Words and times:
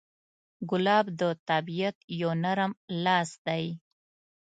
ګلاب 0.69 1.05
د 1.19 1.21
طبیعت 1.49 1.97
یو 2.21 2.31
نرم 2.43 2.71
لاس 3.03 3.29
دی. 3.45 3.65